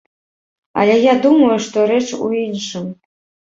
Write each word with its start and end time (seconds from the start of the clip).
Але 0.83 0.95
я 1.03 1.13
думаю, 1.27 1.59
што 1.67 1.87
рэч 1.95 2.03
у 2.25 2.33
іншым. 2.43 2.93